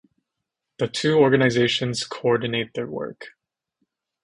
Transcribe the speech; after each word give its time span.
The 0.79 0.87
two 0.87 1.19
organisations 1.19 2.05
co-ordinate 2.07 2.73
their 2.73 2.87
work. 2.87 3.37